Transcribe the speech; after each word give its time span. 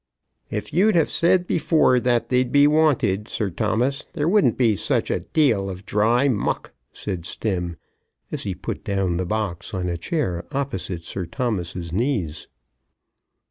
"If 0.49 0.73
you'd 0.73 0.95
have 0.95 1.11
said 1.11 1.45
before 1.45 1.99
that 1.99 2.29
they'd 2.29 2.51
be 2.51 2.65
wanted, 2.65 3.27
Sir 3.27 3.51
Thomas, 3.51 4.07
there 4.13 4.27
wouldn't 4.27 4.57
be 4.57 4.75
such 4.75 5.11
a 5.11 5.19
deal 5.19 5.69
of 5.69 5.85
dry 5.85 6.27
muck," 6.27 6.73
said 6.91 7.23
Stemm, 7.27 7.77
as 8.31 8.41
he 8.41 8.55
put 8.55 8.83
down 8.83 9.17
the 9.17 9.27
box 9.27 9.75
on 9.75 9.87
a 9.89 9.99
chair 9.99 10.43
opposite 10.53 11.05
Sir 11.05 11.27
Thomas's 11.27 11.93
knees. 11.93 12.47